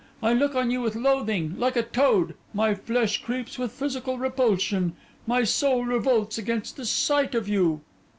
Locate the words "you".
0.71-0.81, 7.47-7.81